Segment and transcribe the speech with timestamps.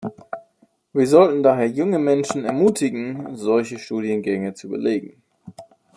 [0.93, 5.21] Wir sollten daher junge Menschen ermutigen, solche Studiengänge zu belegen.